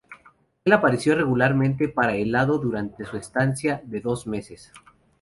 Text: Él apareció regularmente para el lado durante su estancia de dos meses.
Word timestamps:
Él 0.65 0.73
apareció 0.73 1.13
regularmente 1.15 1.87
para 1.87 2.15
el 2.15 2.31
lado 2.31 2.57
durante 2.57 3.05
su 3.05 3.17
estancia 3.17 3.83
de 3.85 4.01
dos 4.01 4.25
meses. 4.25 4.71